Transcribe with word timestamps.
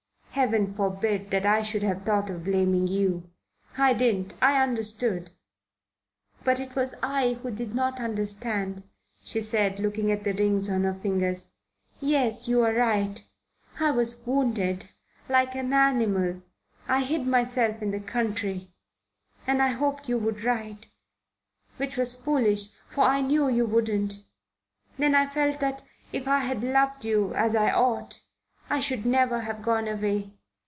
Heaven 0.31 0.73
forbid 0.73 1.29
that 1.31 1.45
I 1.45 1.61
should 1.61 1.83
have 1.83 2.03
thought 2.03 2.29
of 2.29 2.45
blaming 2.45 2.87
you. 2.87 3.29
I 3.77 3.93
didn't. 3.93 4.33
I 4.41 4.63
understood." 4.63 5.29
"But 6.45 6.57
it 6.59 6.73
was 6.73 6.95
I 7.03 7.33
who 7.33 7.51
did 7.51 7.75
not 7.75 7.99
understand," 7.99 8.83
she 9.21 9.41
said, 9.41 9.77
looking 9.81 10.09
at 10.09 10.23
the 10.23 10.31
rings 10.33 10.69
on 10.69 10.83
her 10.83 10.93
fingers. 10.93 11.49
"Yes. 11.99 12.47
You 12.47 12.61
are 12.63 12.73
right. 12.73 13.23
I 13.79 13.91
was 13.91 14.25
wounded 14.25 14.89
like 15.27 15.53
an 15.53 15.73
animal, 15.73 16.41
I 16.87 17.03
hid 17.03 17.27
myself 17.27 17.81
in 17.81 17.91
the 17.91 17.99
country, 17.99 18.71
and 19.45 19.61
I 19.61 19.67
hoped 19.67 20.07
you 20.07 20.17
would 20.17 20.45
write, 20.45 20.87
which 21.75 21.97
was 21.97 22.15
foolish, 22.15 22.69
for 22.89 23.01
I 23.03 23.19
knew 23.19 23.49
you 23.49 23.65
wouldn't. 23.65 24.23
Then 24.97 25.13
I 25.13 25.27
felt 25.27 25.59
that 25.59 25.83
if 26.13 26.25
I 26.25 26.39
had 26.39 26.63
loved 26.63 27.03
you 27.03 27.35
as 27.35 27.53
I 27.53 27.69
ought, 27.71 28.21
I 28.69 28.79
should 28.79 29.05
never 29.05 29.41
have 29.41 29.61
gone 29.61 29.89
away." 29.89 30.31